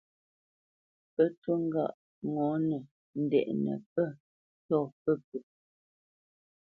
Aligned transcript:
Pə́ 1.13 1.25
ncú 1.31 1.51
ŋgâʼ 1.65 1.93
ŋɔ̌nə 2.33 2.77
ndɛʼnə́ 3.21 3.75
pə̂ 3.93 4.07
ntɔ̂ 4.65 4.81
pəpʉ̂. 5.01 5.41